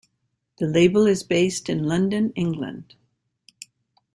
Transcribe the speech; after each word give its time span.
The 0.57 0.65
label 0.65 1.05
is 1.05 1.21
based 1.21 1.69
in 1.69 1.83
London, 1.83 2.33
England. 2.35 2.95